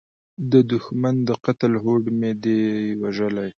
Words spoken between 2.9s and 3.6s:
وژلی